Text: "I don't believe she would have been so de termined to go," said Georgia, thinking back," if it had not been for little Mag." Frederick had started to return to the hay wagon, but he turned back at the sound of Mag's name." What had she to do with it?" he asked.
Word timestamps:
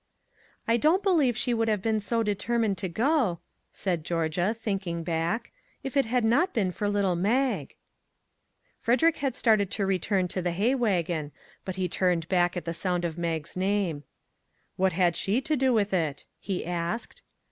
"I 0.67 0.77
don't 0.77 1.03
believe 1.03 1.37
she 1.37 1.53
would 1.53 1.67
have 1.67 1.83
been 1.83 1.99
so 1.99 2.23
de 2.23 2.33
termined 2.33 2.77
to 2.77 2.89
go," 2.89 3.37
said 3.71 4.03
Georgia, 4.03 4.55
thinking 4.59 5.03
back," 5.03 5.51
if 5.83 5.95
it 5.95 6.05
had 6.05 6.23
not 6.25 6.55
been 6.55 6.71
for 6.71 6.89
little 6.89 7.15
Mag." 7.15 7.75
Frederick 8.79 9.17
had 9.17 9.35
started 9.35 9.69
to 9.69 9.85
return 9.85 10.27
to 10.29 10.41
the 10.41 10.53
hay 10.53 10.73
wagon, 10.73 11.31
but 11.63 11.75
he 11.75 11.87
turned 11.87 12.27
back 12.29 12.57
at 12.57 12.65
the 12.65 12.73
sound 12.73 13.05
of 13.05 13.15
Mag's 13.15 13.55
name." 13.55 14.03
What 14.75 14.93
had 14.93 15.15
she 15.15 15.39
to 15.41 15.55
do 15.55 15.71
with 15.71 15.93
it?" 15.93 16.25
he 16.39 16.65
asked. 16.65 17.21